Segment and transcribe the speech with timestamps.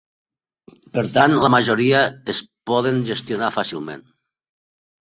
[0.95, 2.01] Per tant, la majoria
[2.35, 2.41] es
[2.73, 4.07] poden gestionar fàcilment.